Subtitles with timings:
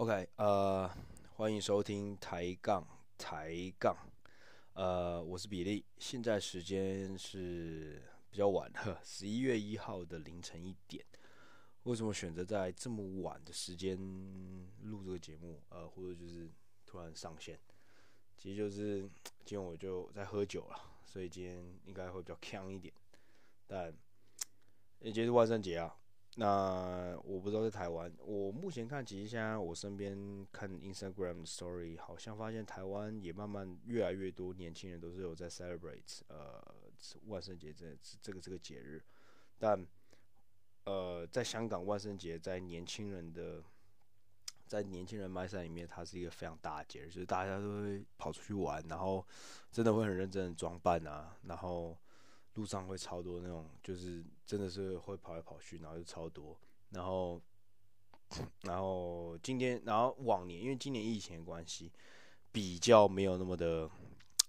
[0.00, 0.90] OK，呃，
[1.36, 2.82] 欢迎收听抬杠
[3.18, 3.94] 抬杠，
[4.72, 11.04] 呃，我是比利，现在时间是比较晚了，十一月一号的凌晨一点。
[11.82, 13.98] 为什么选择在这么晚的时间
[14.84, 15.62] 录这个节目？
[15.68, 16.50] 呃，或者就是
[16.86, 17.60] 突然上线，
[18.38, 19.00] 其实就是
[19.44, 22.90] 今天我就在喝酒了，所以今天应该会比较锵一点。
[23.66, 23.94] 但，
[25.02, 25.94] 今天是万圣节啊。
[26.36, 36.62] 那我不知道在台湾，我目前看，其实现在我身边看 Instagram Story，好像发现台湾也慢慢越来越多年轻人都是有在 celebrate 呃
[37.26, 39.02] 万圣节这这个这个节日，
[39.58, 39.84] 但
[40.84, 43.62] 呃在香港万圣节在年轻人的
[44.66, 49.26] 在年轻人 m i n 里面，它是一个非常大的节日，就是大家都会跑出去玩，然后
[49.72, 51.98] 真的会很认真的装扮啊，然后。
[52.60, 56.54] 路上会超多那种，就是真的是会跑来跑去，然后就超多。
[56.90, 57.40] 然后，
[58.64, 61.90] 然后今天，然后往年，因为今年疫情的关系，
[62.52, 63.88] 比较没有那么的，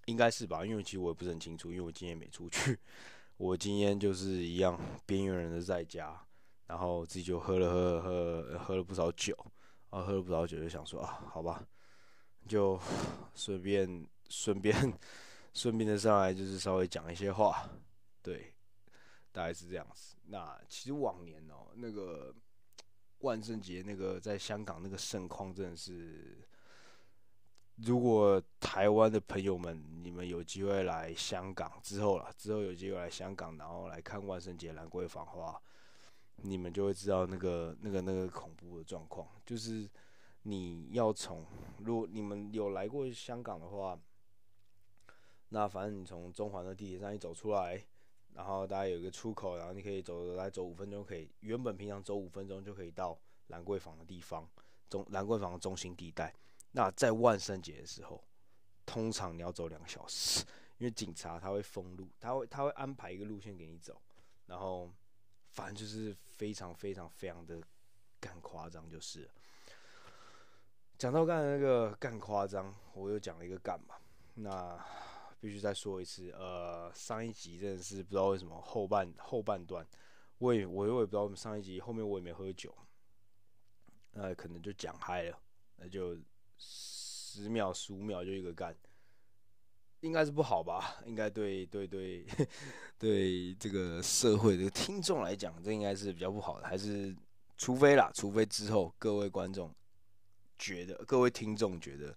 [0.07, 0.65] 应该是吧？
[0.65, 2.77] 因为其实我也不是很清楚，因为我今天没出去。
[3.37, 6.21] 我今天就是一样边缘人的在家，
[6.67, 9.33] 然后自己就喝了喝喝喝了不少酒，
[9.89, 11.65] 然后喝了不少酒，就想说啊，好吧，
[12.45, 12.77] 就
[13.33, 14.75] 顺便顺便
[15.53, 17.69] 顺便的上来，就是稍微讲一些话。
[18.23, 18.53] 对，
[19.31, 20.15] 大概是这样子。
[20.27, 22.33] 那其实往年哦，那个
[23.19, 26.47] 万圣节那个在香港那个盛况真的是，
[27.77, 35.61] 如果台湾的朋友们你们有机会来香港之后啦，之后有机会来香港，然后来看万圣节兰桂坊的话，
[36.37, 39.27] 你们就会知道那个那个那个恐怖的状况。
[39.45, 39.89] 就是
[40.43, 41.45] 你要从，
[41.79, 43.99] 如果你们有来过香港的话，
[45.49, 47.83] 那反正你从中环的地铁站一走出来。
[48.33, 51.29] 然后大概有一个出口，然后你可以走，来走五分钟可以。
[51.41, 54.49] 原本平常走五分钟就可以到兰桂坊的地方，
[54.89, 56.33] 中兰桂坊的中心地带。
[56.71, 58.23] 那在万圣节的时候，
[58.85, 60.45] 通常你要走两个小时，
[60.77, 64.01] 因为警察他会封路，他会他会安排一个路线给你走。
[64.45, 64.89] 然后
[65.49, 67.61] 反正就是非常非常非常的
[68.19, 69.29] 干夸张，就是。
[70.97, 73.95] 讲到刚才那个干夸张，我又讲了一个干嘛？
[74.35, 74.79] 那。
[75.41, 79.83] 必须再说一次，呃，上一集真的是不知道为什么后半后半段，
[80.37, 82.71] 我也我我也不知道为什么上一集后面我也没喝酒，
[84.11, 85.39] 呃，可能就讲嗨了，
[85.77, 86.15] 那就
[86.59, 88.75] 十秒十五秒就一个干，
[90.01, 91.01] 应该是不好吧？
[91.07, 92.23] 应该对对对
[92.99, 97.15] 对这个社会的听众来讲，这应该是比较不好的，还是
[97.57, 99.73] 除非啦，除非之后各位观众
[100.59, 102.15] 觉得，各位听众觉得。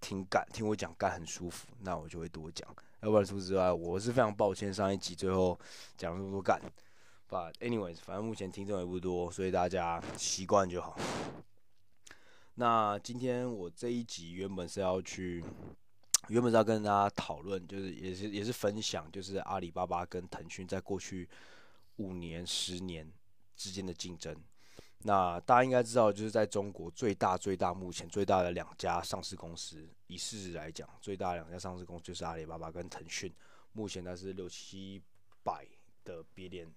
[0.00, 2.68] 听干，听我讲干很舒服，那我就会多讲。
[3.00, 5.58] 要不然除此之外，我是非常抱歉上一集最后
[5.96, 6.60] 讲了那么多干。
[7.28, 10.98] But anyways，反正目前听众也不多，所以大家习惯就好。
[12.54, 15.44] 那今天我这一集原本是要去，
[16.28, 21.28] 原本是要跟大家讨论，就是也是也是分享，就是阿里巴巴跟腾讯在过去
[21.96, 23.08] 五年、十年
[23.54, 24.34] 之间的竞争。
[25.02, 33.32] 那大家应该知道，就是在中国最大最大目前最大的两家上市公司，以市值来讲，最大两家上市公司就是阿里巴巴跟腾讯。
[33.72, 35.00] 目前它是六七
[35.44, 35.64] 百
[36.04, 36.68] 的 billion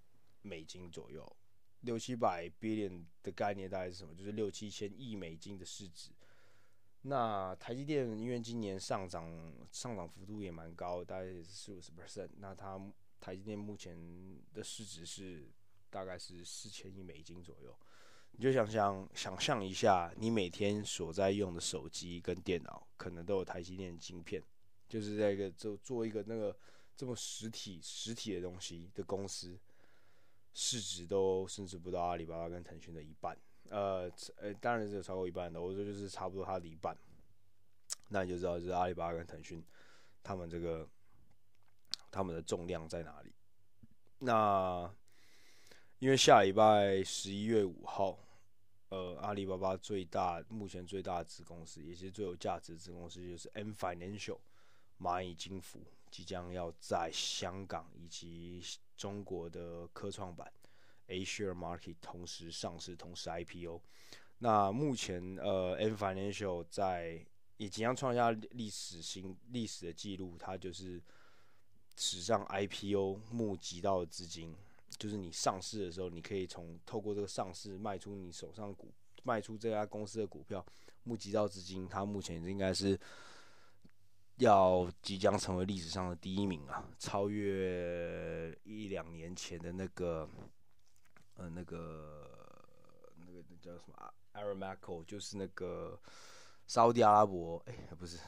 [0.44, 1.36] 美金左右，
[1.82, 4.14] 六七百 billion 的概念大概是什么？
[4.14, 6.12] 就是六七千亿美金的市值。
[7.02, 12.30] 那台积电因为今年上涨上涨幅度也蛮高，大概也是四五十 percent。
[12.38, 12.80] 那它
[13.20, 13.98] 台积电目前
[14.54, 15.50] 的市值是
[15.90, 17.76] 大概是四千亿美金左右。
[18.42, 24.42] 你就想想，想象一下，你每天所在用的手机跟电脑，可能都有台积电的晶片，
[24.90, 26.58] 就是在一个做做一个那个
[26.98, 29.56] 这么实体实体的东西的公司，
[30.56, 33.38] 市值都甚至不到阿里巴巴跟腾讯的一半，
[33.70, 36.98] 呃，呃，当然是有超过一半的，我说就是差不多它的一半，
[38.10, 39.64] 那你就知道就是阿里巴巴跟腾讯，
[40.24, 40.90] 他们这个
[42.10, 43.32] 他们的重量在哪里，
[44.18, 44.92] 那。
[46.00, 48.18] 因为下礼拜十一月五号，
[48.92, 54.38] 呃，阿里巴巴最大目前最大的子公司，也是最有价值的子公司，就是 M Financial
[55.00, 55.80] 蚂蚁金服，
[56.10, 58.62] 即将要在香港以及
[58.98, 60.52] 中国的科创板
[61.08, 63.82] A Share Market 同时上市，同时 IPO。
[64.40, 67.26] 那目前呃，M Financial 在
[67.56, 71.02] 也即将创下历史新历史的记录，它就是
[71.96, 74.54] 史上 IPO 募集到的资金。
[75.02, 78.94] 就是你上市的时候，你可以从透过这个上市卖出你手上股，
[79.24, 80.64] 卖出这家公司的股票，
[81.06, 81.90] 募集到资金。
[81.90, 82.96] 它目前应该是
[84.36, 90.30] 要即将成为历史上的第一名啊，超越一两年前的那个，
[91.34, 92.30] 呃，那个
[93.16, 96.00] 那个那叫什么 Aramco，就是那个
[96.68, 98.20] 沙地阿拉伯，哎、不是，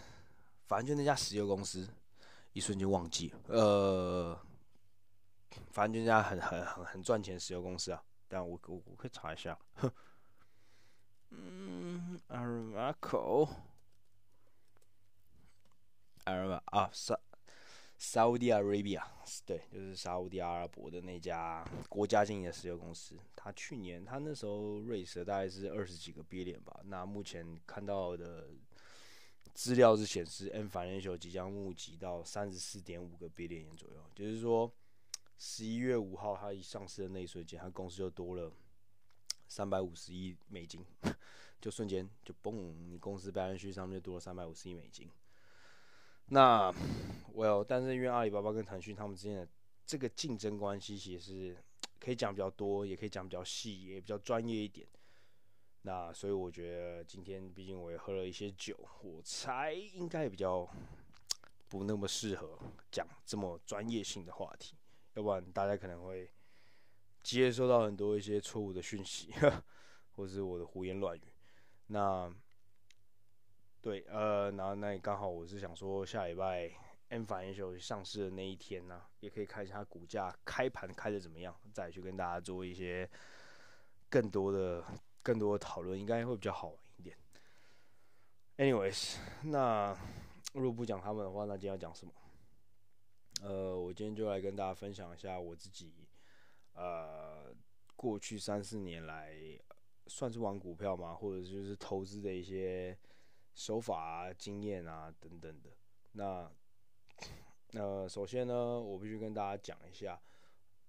[0.65, 1.87] 反正就那家石油公司，
[2.51, 4.39] 一瞬间忘记了，呃，
[5.71, 9.91] 反正就那家很很很很赚钱石油公司啊，但我我我可以查一下，哼，
[11.31, 13.49] 嗯，Aramco。
[16.25, 17.19] Arab 啊，沙
[17.97, 19.03] 沙乌地阿拉伯，
[19.45, 23.19] 对，就是沙乌地阿拉伯的那家国家经营的石油公司。
[23.35, 26.79] 他去年他那时候瑞士大概是二十几个 billion 吧。
[26.85, 28.47] 那目前看到的
[29.53, 34.01] 资料是显示，M Financial 即将募集到三十四点五个 billion 左右。
[34.15, 34.71] 就是说，
[35.37, 38.51] 十一月五号他一上市的那一瞬间，他公司就多了
[39.47, 40.85] 三百五十亿美金，
[41.59, 45.09] 就瞬间就嘣，你公司 balance 上面就多了三百五十亿美金。
[46.27, 46.73] 那
[47.35, 49.47] ，Well，但是因为阿里巴巴跟腾讯他们之间的
[49.85, 51.57] 这个竞争关系，其实是
[51.99, 54.87] 可以讲比较多，也可以讲比较细，也比较专业一点。
[55.81, 60.65] 那所以我觉得今天毕竟我也喝了一些酒，我猜应该比较
[61.67, 62.57] 不那么适合
[62.89, 64.75] 讲这么专业性的话题，
[65.13, 66.29] 要不然大家可能会
[67.21, 69.31] 接收到很多一些错误的讯息，
[70.15, 71.21] 或是我的胡言乱语。
[71.87, 72.33] 那。
[73.83, 76.71] 对，呃，然后那也刚好我是想说，下礼拜
[77.09, 83.09] M Financial 上市的那一天呢、也可以看一下它股价开盘开的怎么样，再去跟大家做一些
[84.09, 84.81] 更多的、
[85.21, 87.17] 更多的讨论，应该会比较好玩一点。
[88.55, 89.93] Anyways，那
[90.53, 92.13] 如果不讲他们的话，那今天要讲什么？
[93.43, 95.93] 呃，我今天就来跟大家分享一下我自己，
[96.73, 97.53] 呃，
[97.95, 99.35] 过去三四年来
[100.07, 102.97] 算是玩股票嘛，或者就是投资的一些。
[103.55, 105.69] 手法啊、经验啊等等的，
[106.13, 106.51] 那
[107.79, 110.19] 呃，首先呢，我必须跟大家讲一下，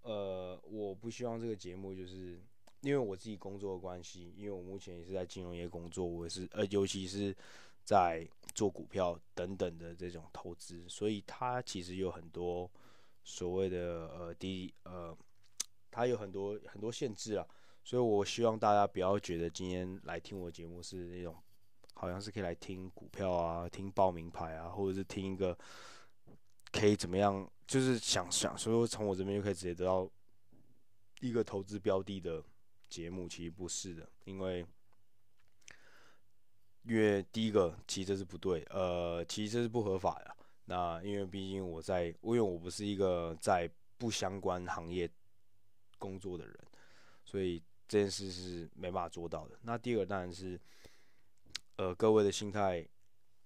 [0.01, 2.41] 呃，我不希望这个节目就是
[2.81, 7.37] 因为我自己工作的关系，因为我目前也是在金融业工作，我也是呃，尤其是
[7.85, 12.71] 在做股票等等的这种投资，所以它其实有很多
[13.23, 15.17] 所谓的呃低呃，
[15.91, 17.47] 它有很多很多限制啊，
[17.83, 21.37] 所以我希望大家不要觉得今天来听我节目是那种。
[21.97, 25.57] 好像是可以来听股票啊，听报名牌啊，或者是听一个
[26.73, 30.11] 可以怎么样，就是想想说从我这边就可以直接得到
[31.21, 32.43] 一个投资标的的
[32.91, 34.67] 节目，其实不是的，因为
[36.85, 40.37] 因为第一个其实是不对，呃，其实是不合法的。
[40.67, 45.11] 那因为毕竟我在，因为我不是一个在不相关行业
[45.99, 46.59] 工作的人，
[47.25, 49.59] 所以这件事是没办法做到的。
[49.63, 50.61] 那第二个当然是。
[51.77, 52.87] 呃，各位的心态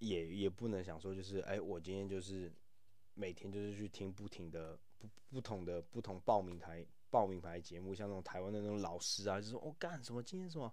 [0.01, 2.53] 也也不能想说，就是哎，我今天就是
[3.15, 10.71] 每天就是去听不停的不不同的不同报名台报名牌节目，像那种台湾的那种老师啊，就是说我干什么今天什么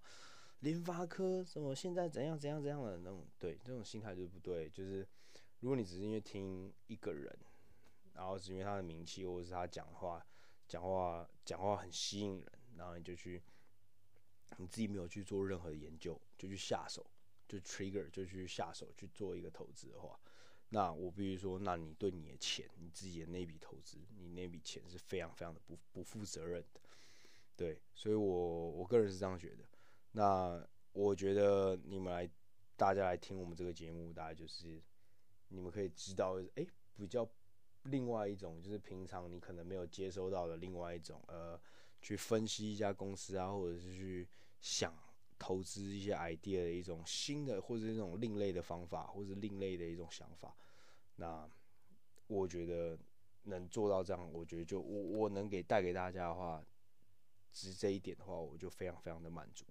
[0.60, 4.70] 联发科什么现在怎样怎样怎样的那种，对，这种心态就是不对。
[4.70, 5.08] 就是
[5.60, 7.38] 如果你只是因为听一个人，
[8.14, 10.26] 然后是因为他的名气或者是他讲话
[10.68, 13.42] 讲话讲话很吸引人，然后你就去
[14.58, 17.06] 你自己没有去做任何的研究，就去下手。
[17.48, 20.20] 就 trigger 就去下手去做一个投资的话，
[20.70, 26.82] 那我必须说，那你对你的钱，你自己的那笔投资，你那笔钱是非常非常的不不负责任的，
[27.56, 29.64] 对，所以我我个人是这样觉得。
[30.16, 32.30] 那我觉得你们来，
[32.78, 34.82] 大家来听我们这个节目，大概就是
[35.50, 37.30] 你们可以知道，哎、比较
[37.84, 41.60] 另外一种，就是平常你可能没有接收到的另外一种，呃，
[42.02, 44.28] 去分析一家公司啊，或者是去
[44.62, 44.94] 想。
[45.38, 50.56] 投资一些 idea 的一种新的或者是一种另类的方法，或者另类的一种想法。
[51.18, 51.46] 那
[52.28, 52.98] 我觉得
[53.44, 56.64] 能做到这样，我觉得就我我能给带给大家的话，
[57.52, 59.66] 只这一点的话，我就非常非常的满足。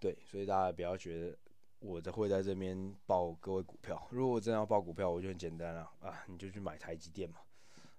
[0.00, 1.38] 对，所以大家不要觉得
[1.80, 4.06] 我在会在这边报各位股票。
[4.10, 7.38] 如果真要报股票，我就很简单了啊，你就去买台积电嘛，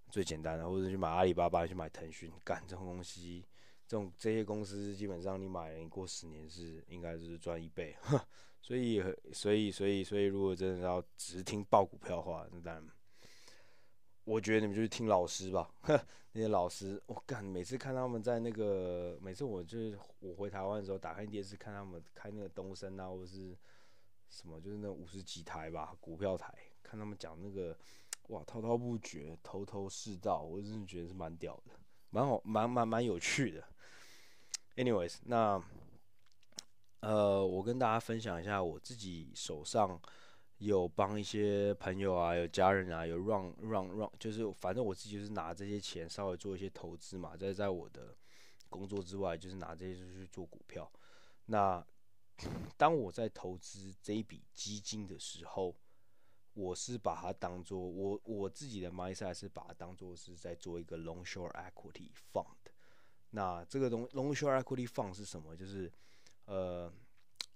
[0.10, 3.46] 最简单的，或者去买阿里巴巴，去买腾讯，干这种东西。
[3.88, 7.96] 这种这些公司基本上你买了，你过十年是应该是赚一倍，
[8.62, 9.02] 所以
[9.34, 12.88] 所以所以所以如果真的要只听报股票的话，那当然，
[14.30, 15.68] 我觉得你们就去听老师吧，
[16.34, 23.58] 那些老师，我干，每次看他们在那个，每次我就是我回台湾的时候，打开电视看他们开那个东升啊，或者是
[24.30, 27.76] 什么，就是那五十几台吧，股票台，看他们讲那个，
[28.28, 31.74] 哇，滔滔不绝，头头是道，我真的觉得是蛮屌的，
[32.12, 33.64] 蛮好，蛮蛮蛮有趣的。
[34.76, 35.60] Anyways，那
[37.00, 40.00] 呃，我跟大家分享一下，我自己手上
[40.60, 48.16] 有帮一些朋友啊，有家人啊，有 run run run，就是反正我自己就是拿这些钱稍微做一些投资嘛，在在我的
[48.70, 50.90] 工作之外，就是拿这些去做股票。
[51.46, 51.86] 那
[52.78, 55.76] 当我在投资这一笔基金的时候，
[56.54, 62.72] 我是把它当做我我自己的 mindset 是把它当做是在做一个 long short equity fund。
[63.30, 65.56] 那这个东 long short equity fund 是什么？
[65.56, 65.90] 就是
[66.46, 66.92] 呃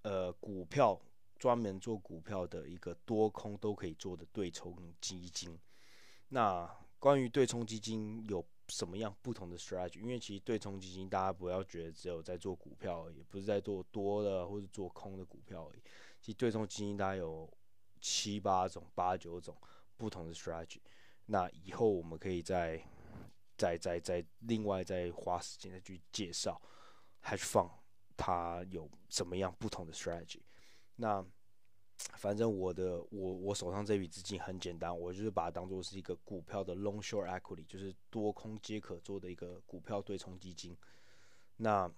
[0.03, 0.97] 呃股票
[1.43, 5.59] 专门做股票的一个多空都可以做的对冲基金。
[6.29, 6.65] 那
[6.97, 9.99] 关于对冲基金有什么样不同的 strategy？
[9.99, 15.81] 因为其实对冲基金大家不要觉得只有在做股票而已，不是在做多的或者做空的股票而已。
[16.21, 17.51] 其实对冲基金大概有
[17.99, 19.53] 七八种、八九种
[19.97, 20.79] 不同的 strategy。
[21.25, 22.81] 那以后我们可以再、
[23.57, 26.61] 再、再、再另外再花时间再去介绍
[27.21, 27.69] hedge fund
[28.15, 30.39] 它有什么样不同的 strategy。
[30.95, 31.25] 那
[32.17, 40.75] 反正我的我我手上这笔资金很简单，我就是把它当做是一个股票的 long short equity，就是多空皆可做的一个股票对冲基金。
[41.57, 41.89] 那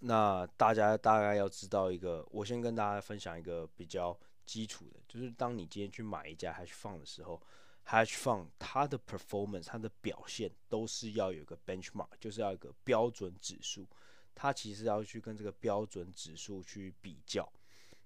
[0.00, 7.40] 那大家大概要知道一个，我先跟大家分享一个比较基础的，就是当你今天去买一家 hedge fund 的时候
[7.86, 13.86] ，hedge fund 它的 performance 它的表现都是要有个 benchmark，就是要一个标准指数，
[14.34, 17.50] 它其实要去跟这个标准指数去比较。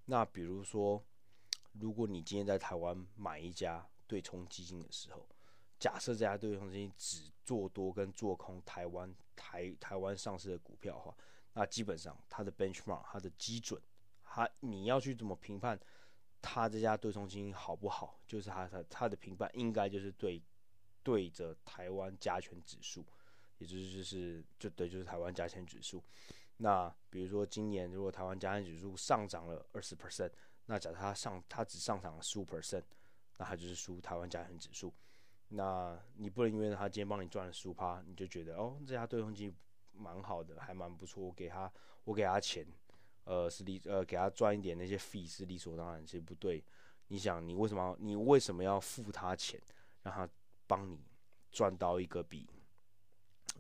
[0.06, 1.02] 那比如说，
[1.72, 5.26] 如果你今天在台湾买一家对冲基金的时候，
[5.78, 11.16] 假设这家对冲基金只做多跟做空台湾台台湾上市的股票的话，
[11.54, 13.80] 那基本上它的 benchmark 它的基准，
[14.22, 15.78] 它你要去怎么评判
[16.40, 18.18] 它这家对冲基金好不好？
[18.26, 20.42] 就是它它它的评判应该就是对
[21.02, 23.04] 对着台湾加权指数，
[23.58, 26.02] 也就是就是就对就是台湾加权指数。
[26.58, 30.30] 那比如说今年如果台湾加权指数上涨了二十 percent，
[30.66, 32.82] 那假设它上它只上涨了十五 percent，
[33.38, 34.92] 那它就是输台湾加权指数。
[35.48, 39.54] 那你不能因为它今天帮你赚了十五趴，你就觉得哦这家对冲基金
[39.92, 41.70] 蛮好的，还蛮不错，我给他
[42.04, 42.66] 我给他钱，
[43.24, 46.64] 呃是理呃给他赚一点那些费是理所当然，其实不对。
[47.08, 49.60] 你想你为什么你为什么要付他钱，
[50.02, 50.28] 让他
[50.66, 50.98] 帮你
[51.52, 52.48] 赚到一个比？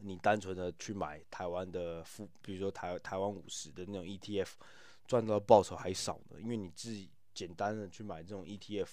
[0.00, 4.50] 你单纯的去买台湾的富，比如说台台湾五十的那种 ETF，
[5.06, 6.40] 赚到报酬还少呢。
[6.40, 8.88] 因为你自己简单的去买这种 ETF，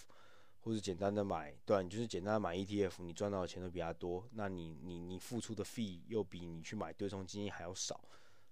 [0.62, 4.27] 或者简单的买，对，你就是简单的买 ETF，你赚到的钱都比他多。
[4.31, 8.00] 那你你你付出的费又比你去买对冲基金还要少，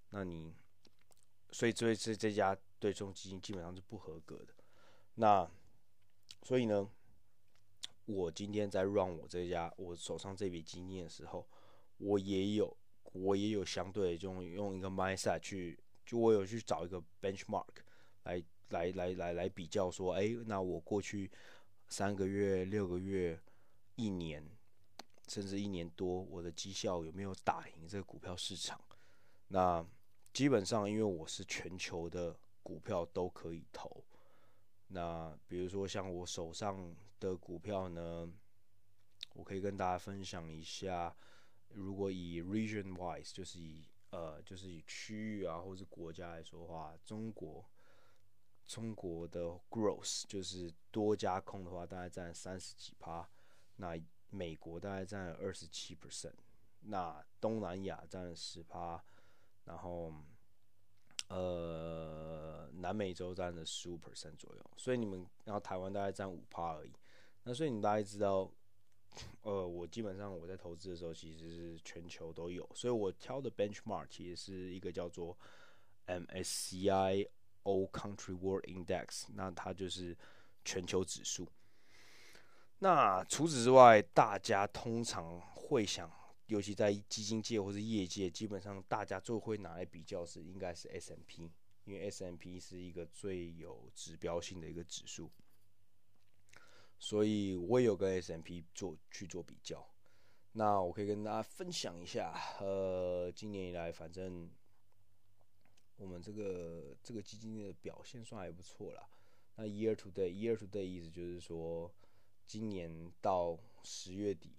[0.10, 0.54] 那你，
[1.52, 4.54] 所以这这这家对冲基金基本上是不合格的。
[5.16, 5.50] 那
[6.44, 6.90] 所以呢，
[8.06, 11.48] 我今天在 run 我这家我手上这笔基金的时候。
[12.04, 12.76] 我也有，
[13.14, 17.68] 我也有相对这种用一个 mindset 去，就我有去找一个 benchmark
[18.24, 21.30] 来来来来来比较说，哎，那我过去
[21.90, 23.40] 三个月、六个月、
[23.98, 24.44] 一年，
[25.28, 28.82] 甚至一年多，我的绩效有没有打赢这个股票市场？
[29.50, 29.86] 那
[30.34, 34.04] 基本上，因为我是全球的股票都可以投，
[34.88, 38.28] 那比如说像我手上的股票呢，
[39.36, 41.16] 我可以跟大家分享一下。
[41.74, 47.66] 如果以 region wise，就是以呃，就是以区域啊，或者国家来说的话，中国
[48.66, 53.30] 中国的 growth 就是多加空的话，大概占三十几趴。
[53.78, 53.98] 那
[54.30, 56.34] 美国大概占二十七 percent，
[56.82, 59.02] 那东南亚占了十趴，
[59.64, 60.14] 然后
[61.30, 64.72] 呃，南美洲占了十五 percent 左右。
[64.76, 66.94] 所以你们，然后台湾大概占五趴而已。
[67.44, 68.52] 那所以你大概知道。
[69.44, 75.38] 呃，我基本上我在投资的时候，其实是全球都有，所以我挑的 benchmark 其实是一个叫做
[76.08, 77.28] MSCI
[77.64, 80.18] All Country World Index，那它就是
[80.64, 81.48] 全球指数。
[82.80, 86.12] 那除此之外，大家通常会想，
[86.48, 91.52] 尤其在基金界或是业界，基本上大家最会拿来比较是应该是 S&P，
[91.86, 95.32] 因为 S&P 是一个最有指标性的一个指数。
[97.04, 99.84] 所以我也有跟 SMP 做去做比较，
[100.52, 104.48] 那我可以跟大家分享一下，呃，今年以来，反正
[105.98, 109.10] 我们这个这个基金的表现算还不错啦。
[109.56, 111.92] 那 year to day，year to day 意思就是说，
[112.46, 114.54] 今年到十月底，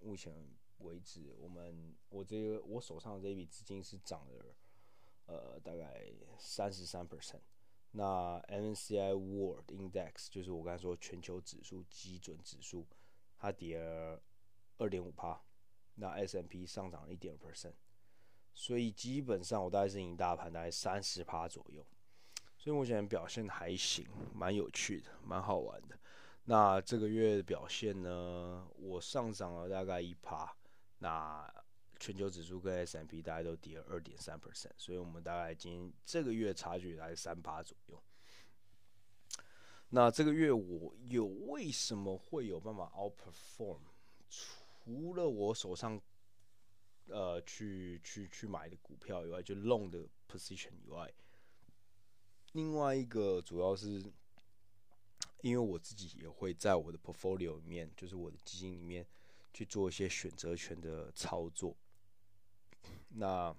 [0.00, 0.32] 目前
[0.78, 4.54] 为止，我们我这个我手上的这笔资金是涨了，
[5.26, 7.40] 呃，大概三十三 percent。
[7.92, 12.86] 那 MSCI World Index 就是我刚才说全球指数基准指数，
[13.38, 14.22] 它跌了
[14.78, 15.40] 二点五趴。
[15.96, 17.74] 那 S&P 上涨了一点五 percent，
[18.54, 21.84] 所以基本上我大概是赢大盘大概三十趴左右。
[22.56, 25.98] 所以目前表现还行，蛮有趣的，蛮好玩的。
[26.44, 30.56] 那这个月的表现呢，我上涨了大概一趴。
[31.00, 31.52] 那
[32.00, 38.02] 全球指数跟 S M P 大概都跌了二点三 percent，所以我们大概今天这个月差距大概三八左右。
[39.90, 43.80] 那这个月我有为什么会有办法 outperform？
[44.30, 46.00] 除了我手上
[47.08, 51.12] 呃去去去买的股票以外，就 long 的 position 以外，
[52.52, 54.02] 另外一个主要是
[55.42, 59.06] 因为我自己也会在我的 portfolio 里面，就是我的基金里面
[59.52, 61.76] 去做一些选择权的操作。
[63.10, 63.54] 那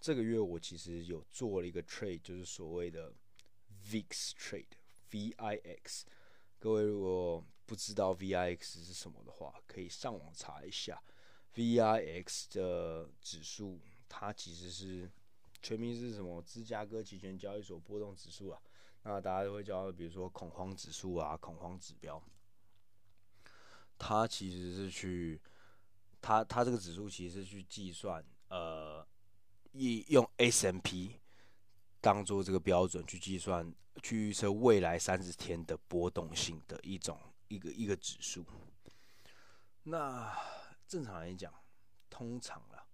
[0.00, 3.12] 这个月我其实有做了一个 trade，就是所谓的
[3.88, 4.66] VIX trade。
[5.10, 6.02] VIX，
[6.58, 11.02] 各位如果不知道 VIX 是什么的话，可以上网查一下。
[11.54, 15.10] VIX 的指数，它其实是
[15.60, 16.40] 全名是什么？
[16.42, 18.62] 芝加哥期权交易所波动指数啊。
[19.02, 22.22] 那大家都会叫，比如说恐慌指数啊、恐慌指标。
[23.98, 25.40] 它其实是去，
[26.22, 29.06] 它它这个指数其实是去计算，呃，
[29.72, 31.20] 一用 S M P
[32.00, 33.70] 当做这个标准去计算。
[34.02, 38.42] 去预测未来三十天的波动性的一种一个一个指数。
[39.82, 40.34] 那
[40.88, 41.52] 正常来讲，
[42.08, 42.86] 通常啦，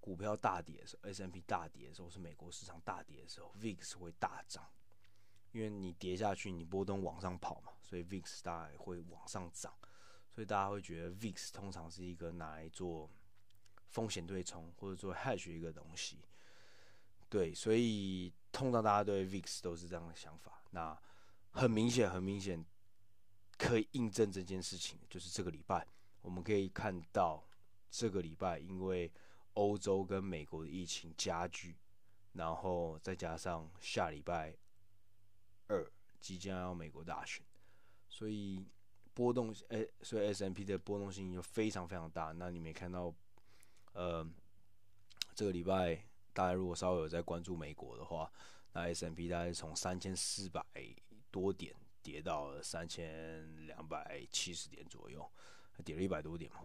[0.00, 4.66] 股票大跌的时候，S M P 大跌的时候，是美国市场大跌的时候，VIX 会大涨，
[5.50, 9.74] 因为你跌下去，你波动往上跑嘛，所以 VIX 大概会往上涨，
[10.34, 13.10] 所以大家会觉得 VIX 通常是一个拿来做
[13.88, 16.18] 风险对冲或者做 hedge 一个东西。
[17.28, 20.62] 对，所以通常大家对 VIX 都是这样的想法。
[20.70, 20.98] 那
[21.50, 22.64] 很明显，很明显
[23.58, 25.86] 可以印证这件事情，就是这个礼拜
[26.22, 27.46] 我们可以看到，
[27.90, 29.12] 这个礼拜因为
[29.54, 31.76] 欧洲跟美国的疫情加剧，
[32.32, 34.56] 然后再加上下礼拜
[35.68, 37.44] 二即将要美国大选，
[38.08, 38.66] 所以
[39.14, 42.32] 波动，哎，所以 S&P 的波动性就非常非常大。
[42.32, 43.14] 那你没看到，
[43.92, 44.26] 呃，
[45.34, 46.04] 这个礼拜。
[46.34, 48.32] 大家如果稍微有在关注美国的话，
[48.72, 50.64] 那 S&P 大概从三千四百
[51.30, 55.30] 多点跌到三千两百七十点左右，
[55.84, 56.60] 跌了一百多点嘛。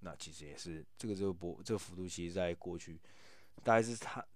[0.00, 3.00] 那其实也是这个这个波这个幅度，其实在过去
[3.62, 4.26] 大概是它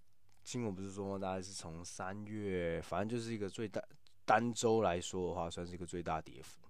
[0.45, 3.83] 新闻不是说大概是从三月，反正就是一个最大
[4.25, 6.61] 单周来说的话，算是一个最大跌幅。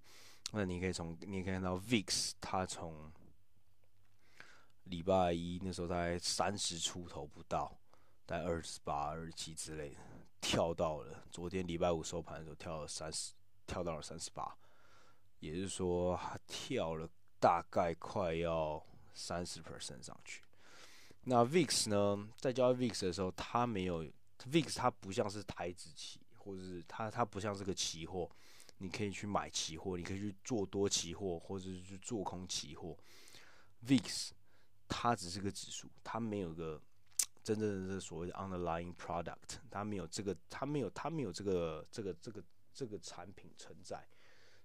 [0.52, 3.12] 那你可以从你可以看到 VIX 它从
[4.85, 7.76] 礼拜一那时候大概三十出头不到。
[8.26, 10.00] 在二十八、二十七之类的，
[10.40, 13.32] 跳到了昨天礼拜五收盘的时候，跳了三十，
[13.68, 14.52] 跳到了三十八，
[15.38, 20.42] 也就是说，它跳了大概快要三十 percent 上去。
[21.22, 24.04] 那 VIX 呢，在交易 VIX 的时候，它没有
[24.40, 28.28] VIX，它不像是台指期，或者是它它不像是个期货，
[28.79, 32.97] 你可以去买期货，你可以去做多期货，或者是去做空期货。
[33.87, 34.31] VIX
[34.89, 36.83] 它只是个指数，它没有个。
[37.43, 42.43] 真正的所谓的 underlying product，它没有这个，它没有，它没有这个，这个，这个，
[42.75, 44.05] 这个产品存在，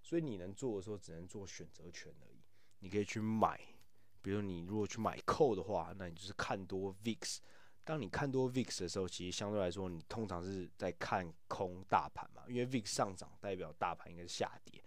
[0.02, 2.41] 所以你能做的时候，只能做选择权而已。
[2.80, 3.62] 你可以去买，
[4.19, 7.38] 比如你如果去买 call 的话，那你就是看多 VIX。
[7.83, 14.83] 当你看多 VIX 的时候，其实相对来说，你通常是在看空大盘嘛，因为 VIX 上涨代表大盘应该是下跌，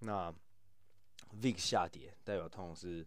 [0.00, 0.34] 那
[1.40, 3.06] VIX 下跌代表通常是。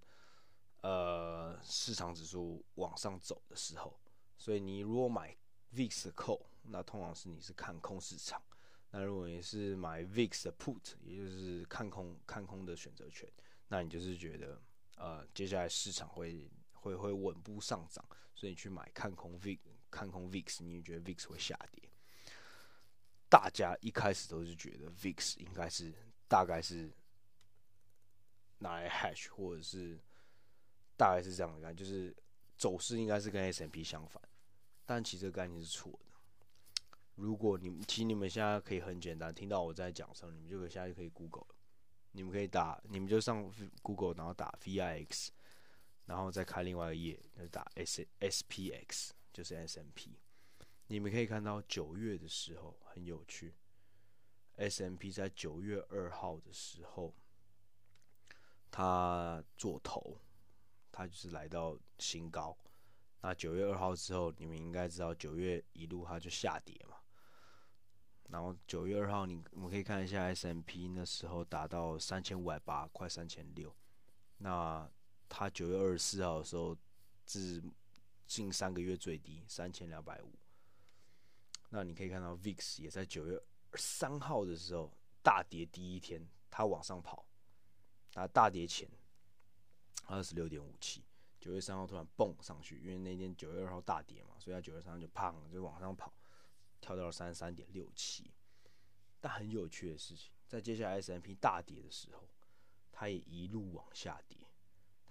[0.83, 3.99] 呃，市场指数往上走的时候，
[4.35, 5.37] 所以你如果买
[5.75, 8.41] VIX 的 call，那通常是你是看空市场；
[8.89, 13.31] 那如果你是买 VIX 的 put，也就是看空看空的选择权，
[13.67, 14.59] 那你就是觉得
[14.95, 16.49] 呃，接下来市场会
[16.81, 21.81] 会会稳步上涨，所以你去买看空 VIX，看空 VIX，你觉得 VIX 会下跌。
[23.29, 25.93] 大家一开始都是觉得 VIX 应该是
[26.27, 26.91] 大概是
[28.57, 29.97] 拿来 hash 或者是。
[30.97, 32.15] 大概是这样的概念，就是
[32.59, 34.21] 走势应该是跟 S&P 相反，
[34.85, 36.05] 但其实这个概念是错的。
[37.15, 41.55] 如果你们其实你们现在可以很简单听到我在讲的时候，你们就可以现在就可以 Google 了，
[42.11, 45.29] 你们可以打，你们就上 Google，然后打 VIX，
[46.11, 50.19] 然后再开另外一个页，就打 S SPX，就是 S&P。
[50.87, 53.55] 你们可以看到九月的时候很有趣
[54.57, 57.15] ，S&P 在九月二号的时候，
[58.69, 60.19] 它做头。
[60.91, 62.57] 它就是来到新高，
[63.21, 66.97] 那九月二号之后，你们应该知道九月一路它就下跌嘛。
[68.27, 73.73] 然后九月二号，你我们可以看一下 S&P 那时候达到三千五百八，快三千六。
[74.39, 74.91] 那
[75.33, 76.77] 它九月二十四号的时候，
[77.25, 77.63] 至
[78.27, 80.33] 近三个月最低三千两百五。
[81.69, 83.41] 那你可以看到 VIX 也在九月
[83.75, 84.91] 三号的时候
[85.23, 87.25] 大跌第一天，它往上跑，
[88.11, 88.89] 它大跌前。
[90.07, 91.05] 二十六点五七，
[91.39, 96.13] 九月三号突然蹦上去，因为那天九月二号大跌嘛，所以它九月三号就砰就往上跑，
[96.81, 98.29] 跳到了三十三点六七。
[99.21, 102.27] 但很有趣的事情，在接下来 S&P 大跌的时候，
[102.91, 104.37] 它也一路往下跌。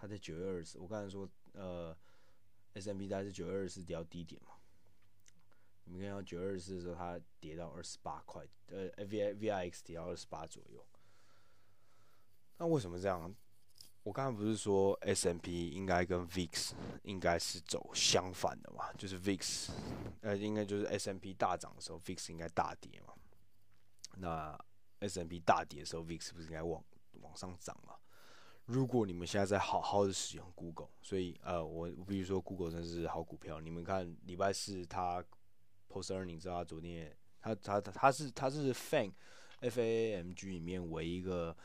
[0.00, 1.94] 它在九月二十，我刚才说，呃
[2.72, 4.52] ，S M P 大概是九月二十跌到低点嘛。
[5.84, 10.82] 你们看到九月二十的时候，它跌到二十八块，呃，V I V I X 跌到二十八左右。
[12.56, 13.34] 那为什么这样？
[14.02, 18.90] 我刚才不是说 S M P 应该跟 VIX 应该是走相反的嘛？
[18.94, 19.70] 就是 VIX，
[20.22, 23.12] 呃，应该就是 S M P 大涨的时候，VIX 应该大跌嘛？
[24.16, 24.58] 那
[25.00, 26.82] S M P 大跌的时候，VIX 不是应该往
[27.20, 27.94] 往上涨嘛？
[28.70, 33.60] 如果你们现在在好好的使用 Google，所以呃，我比如说 Google 真是好股票。
[33.60, 35.22] 你们看礼拜四它
[35.88, 39.12] post earning，知道它昨天它它它是它是 Fan
[39.60, 41.56] F A M G 里面唯一一个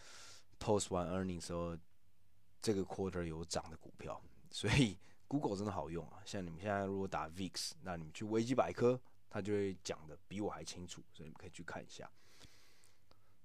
[0.59, 1.77] post 完 earning 时候。
[2.61, 6.17] 这个 quarter 有涨的股票，所以 Google 真的好用啊！
[6.25, 12.09] 像你们现在如果打 VIX，那你们去维基百科，它就会讲的比我还清楚，所以你们可以去看一下。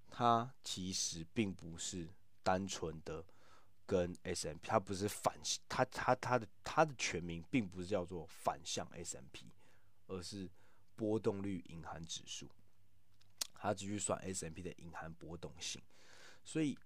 [0.09, 2.09] 它其实并不是
[2.43, 3.23] 单纯的
[3.91, 5.35] 跟 S M P，它不是反，
[5.69, 9.47] 它它它的它的全名并不是叫做反向 S M P，
[10.07, 10.49] 而是
[10.95, 12.49] 波动率隐含指数。
[13.55, 15.83] 它只去算 S M P 的隐含波动性，
[16.45, 16.79] 所以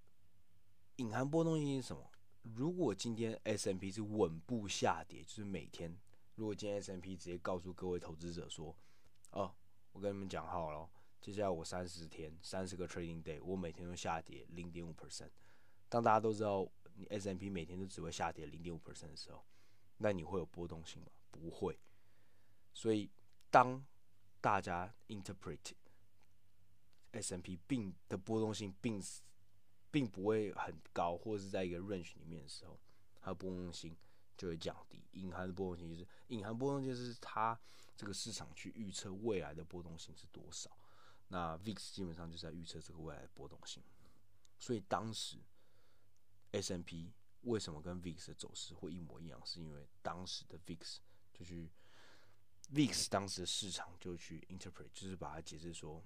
[0.96, 2.10] 隐含波动性是什么？
[2.42, 5.94] 如果今天 S M P 是稳步下跌，就是每天，
[6.36, 8.74] 如果今天 S M P 直接告诉各位投资者说，
[9.32, 9.54] 哦，
[9.92, 10.88] 我跟你们讲好了，
[11.20, 15.28] 接下来我三十天，三十个 trading day，我每天都下跌零点五 percent。
[15.90, 19.44] 当大家都知道你 S&P 每天都只会下跌零点五 percent 的时候，
[19.98, 21.08] 那你会有波动性吗？
[21.30, 21.78] 不会。
[22.72, 23.10] 所以
[23.50, 23.84] 当
[24.40, 25.72] 大家 interpret
[27.12, 29.02] S M P 并的波动性并
[29.90, 32.78] 并不会很高，或者是在一个 range 里面的时候，
[33.20, 33.96] 它的波动性
[34.36, 35.04] 就会降低。
[35.12, 37.58] 隐含的波动性就是隐含波动性，就是它
[37.96, 40.76] 这个市场去预测未来的波动性是多少。
[41.28, 43.82] 那 VIX 基本上就是在预测这个未来的波动性。
[44.58, 45.38] 所以当时
[46.60, 47.12] S&P
[47.42, 49.40] 为什么跟 VIX 的走势会一模一样？
[49.44, 50.98] 是因为当时的 VIX
[51.32, 51.70] 就去
[52.72, 56.04] VIX 当时的市场就去 interpret，就是把它解释说。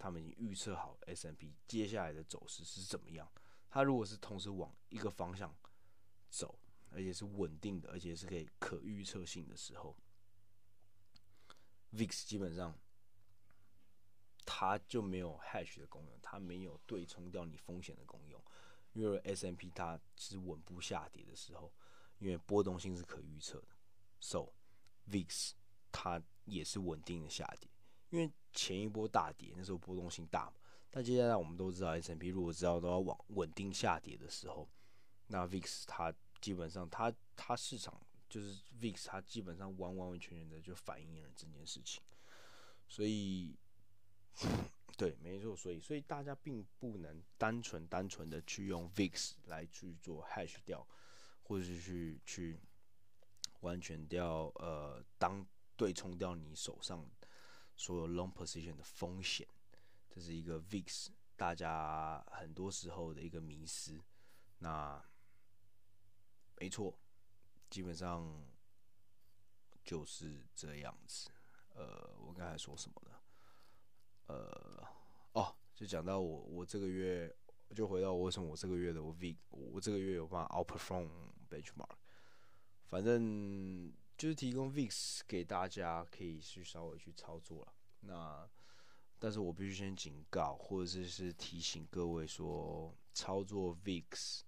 [0.00, 3.28] 他们已经预测好 S&P 接下来的走势是怎么样。
[3.68, 5.52] 它如果是同时往一个方向
[6.30, 6.56] 走，
[6.90, 9.96] 而且是稳定的，而且是可以可预测性的时候
[11.92, 12.78] ，VIX 基本上
[14.46, 18.40] 它就没有 hash 的功能，它没有对冲掉你风险的功用。
[18.98, 21.72] 因为 S M P 它是稳步下跌的时候，
[22.18, 23.68] 因为波动性是可预测的
[24.18, 24.48] ，so
[25.08, 25.52] VIX
[25.92, 27.70] 它也是稳定的下跌。
[28.10, 30.54] 因为前一波大跌，那时候波动性大嘛。
[30.90, 34.68] 但接下来我们都知道 S M P 如果知道都要往稳定下跌的时候，
[35.28, 42.02] 那 VIX 它基本上它它市场就是 VIX 它基本上完完全全的就反映了这件事情。
[42.88, 43.54] 所以，
[44.98, 45.56] 对，没错。
[45.56, 50.86] 所以，所以大家并不能单纯单纯的去用 VIX 来去做 hash 掉，
[51.44, 52.60] 或者是去去
[53.60, 57.08] 完全掉呃当对冲掉你手上。
[57.76, 59.46] 所有 long position 的风险，
[60.10, 64.02] 这是一个 VIX 大家很多时候的一个迷思。
[64.58, 65.00] 那
[66.56, 66.98] 没错，
[67.70, 68.44] 基本上
[69.84, 71.30] 就是这样子。
[71.76, 73.17] 呃，我刚才说什么呢？
[74.28, 74.88] 呃，
[75.32, 77.34] 哦，就讲到我，我这个月
[77.74, 81.08] 就回到我为什么我这个月的我 V，我这个月有办法 outperform
[81.50, 81.96] benchmark。
[82.86, 83.92] 反正。
[84.18, 87.72] 就是提供 VIX 给大家，可以去稍微去操作了。
[88.00, 88.50] 那，
[89.16, 94.40] 但是我必须先警告，或者是是提醒各位说，操作 VIX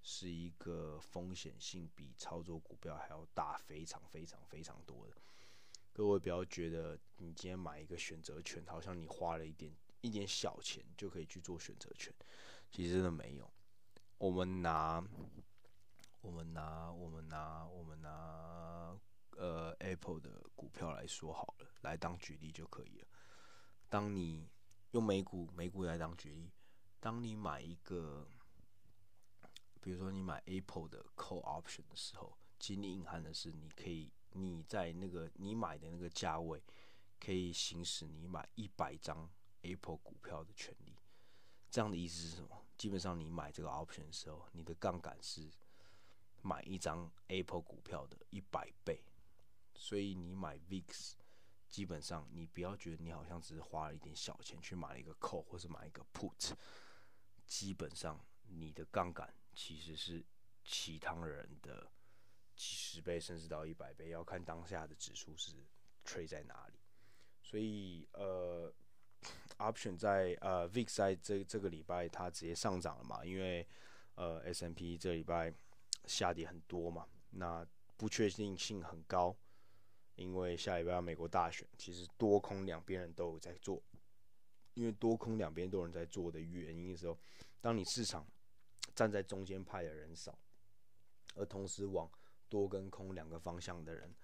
[0.00, 5.16] 是一个风险性比操作股票还要大，非常非常非常多的。
[5.96, 12.12] 各位不要觉得你今天买一个选择权，好像你花了一点一点小钱就可以去做选择权，
[12.70, 13.50] 其实真的没有。
[14.18, 15.02] 我们拿，
[16.20, 18.94] 我们拿，我们拿，我们拿。
[19.38, 23.06] 呃，Apple 的股票来说好了，来当举例就可以了。
[23.88, 24.50] 当你
[24.90, 26.52] 用美股美股来当举例，
[27.00, 28.28] 当你买一个，
[29.80, 36.62] 比如说你买 Apple 的 Call Option 的时候，其实你隐含的是你可以你在那个你买的那个价位，
[37.18, 39.28] 可以行使你买一百张
[39.62, 40.96] Apple 股票的权利。
[41.70, 42.64] 这样的意思是什么？
[42.76, 45.50] 基本上你买这个 Option 的时候，你的杠杆是
[46.42, 49.02] 买一张 Apple 股票的一百倍。
[49.74, 51.12] 所以你买 VIX，
[51.68, 56.52] 基本上你不要觉得你好像只是花了一点小钱去买了一个 call 或是买一个 put，
[57.46, 60.24] 基本上你的杠杆其实是
[60.64, 61.92] 其他人的
[62.56, 65.52] 几十倍甚至到一百倍，要看当下的指数是
[66.04, 66.78] trade 在哪里。
[67.42, 68.72] 所以呃
[69.58, 73.64] ，option 在呃 VIX 在这这个礼拜它直接上涨了嘛，因为
[74.16, 75.54] 呃 S&P 这礼拜
[76.06, 77.64] 下跌很多嘛，那
[77.96, 79.36] 不确定性很高，
[80.16, 83.82] 因为下礼拜美国大选，其实多空两边人都有在做，
[84.74, 87.16] 因为多空两边都有人在做的原因的时候，
[87.60, 88.26] 当你市场
[88.94, 90.36] 站在中间派的人少，
[91.36, 92.10] 而同时往
[92.48, 94.14] 多跟空两个方向的人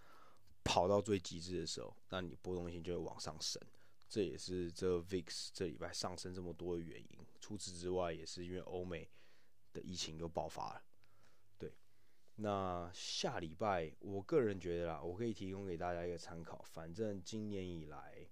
[0.65, 3.61] 跑到最极致的时候，那你波动性就会往上升。
[4.09, 7.27] 这也是这 VIX 这礼拜上升这么多的原因。
[7.41, 9.11] 除此之外，也是因为欧美
[9.73, 10.83] 的疫情又爆发了。
[11.59, 11.75] 对，
[12.37, 16.63] 那下礼拜我个人觉得啦，我可以提供给大家一个参考。
[16.63, 18.29] 反正今年以来，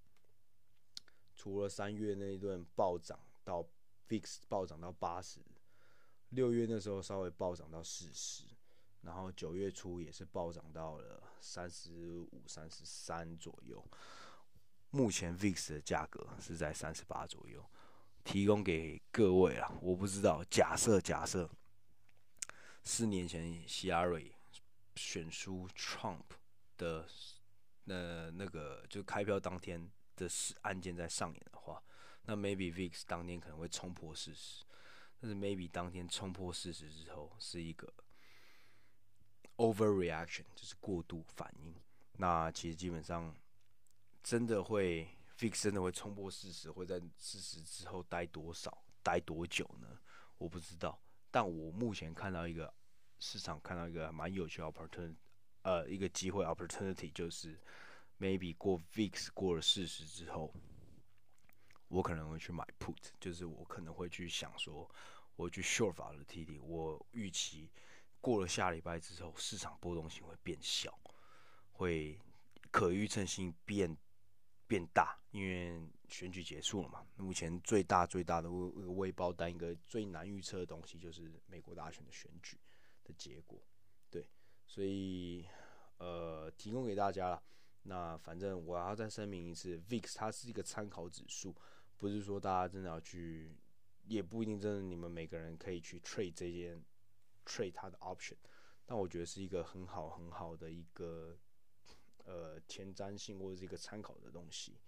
[1.34, 3.66] 除了三月那一顿暴涨到
[4.08, 5.40] VIX 暴涨到八十，
[6.28, 8.44] 六月那时候稍微暴涨到四十。
[9.02, 13.82] 然后九月初也是暴涨到了三十五、三十三左右。
[14.90, 17.64] 目前 VIX 的价格是在三十八左右，
[18.24, 19.72] 提供给各位啊。
[19.80, 21.48] 我不知道，假设假设
[22.82, 24.34] 四年前希拉蕊
[24.96, 26.24] 选输 Trump
[26.76, 27.06] 的
[27.84, 31.82] 那那个就开票当天的事案件在上演的话，
[32.24, 34.64] 那 maybe VIX 当天可能会冲破四十。
[35.20, 37.92] 但是 maybe 当天冲破四十之后是一个。
[39.60, 41.74] Overreaction 就是过度反应，
[42.14, 43.36] 那其实基本上
[44.22, 50.00] 真的会 fix，真的会冲破四十，会在四十之后待多少、待多久呢？
[50.38, 50.98] 我不知道。
[51.30, 52.72] 但我目前看到一个
[53.18, 55.14] 市场，看到一个蛮有趣的 opportunity，
[55.60, 57.60] 呃，一个机会 opportunity 就是
[58.18, 60.54] maybe 过 fix 过了四十之后，
[61.88, 64.90] 我可能会去买 put，就是我可能会去想说，
[65.36, 67.70] 我去 short 法的 TD，我预期。
[68.20, 70.98] 过了下礼拜之后，市场波动性会变小，
[71.72, 72.20] 会
[72.70, 73.96] 可预测性变
[74.66, 77.06] 变大，因为选举结束了嘛。
[77.16, 82.58] 目前最大最大的微微爆单，一个最难预测的东西就是美国大选的选举
[83.04, 83.58] 的结果。
[84.10, 84.28] 对，
[84.66, 85.46] 所以
[85.96, 87.42] 呃，提供给大家了。
[87.84, 91.56] 那反正我要再声明一次，VIX 它是一个参考指数，
[91.96, 93.56] 不是说大家真的要去，
[94.04, 96.84] 也不一定真的你们每个人可以去 trade 这件。
[97.44, 98.36] Trade 它的 option，
[98.86, 101.38] 但我觉得是一个很好很好的一个
[102.24, 104.78] 呃前瞻性或者是一个参考的东西，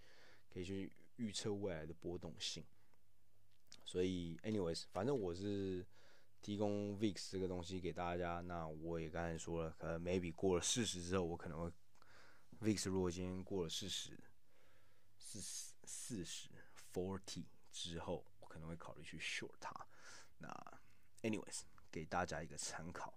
[0.50, 2.64] 可以去预测未来的波动性。
[3.84, 5.86] 所以，anyways，反正我是
[6.40, 8.40] 提供 VIX 这个东西给大家。
[8.40, 11.72] 那我也刚才说了，可能 maybe 过了四十之后，我可能会
[12.60, 14.18] VIX 如果今天过了四十，
[15.18, 16.48] 四十四十
[16.92, 19.74] forty 之后，我可能会考虑去 short 它。
[20.38, 20.48] 那
[21.22, 21.62] anyways。
[21.92, 23.12] 给大家一个参考，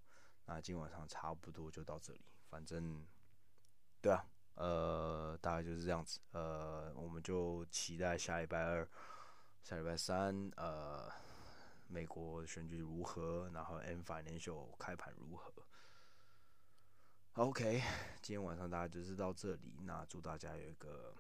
[0.46, 2.22] 那今晚上差不多就到这里。
[2.50, 3.04] 反正，
[4.02, 6.20] 对啊，呃，大概就是这样子。
[6.32, 8.88] 呃，我们就期待下礼拜二、
[9.64, 11.10] 下礼拜三，呃，
[11.88, 15.54] 美国选举如何，然后 M Financial 开盘如何。
[17.34, 17.82] OK，
[18.22, 19.78] 今天晚上大家就是到这里。
[19.84, 21.16] 那祝大家有一个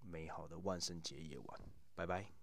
[0.00, 1.60] 美好的万圣节夜晚，
[1.94, 2.39] 拜拜。